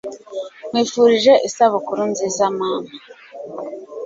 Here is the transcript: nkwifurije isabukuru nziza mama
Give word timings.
nkwifurije 0.69 1.33
isabukuru 1.47 2.01
nziza 2.11 2.43
mama 2.57 2.91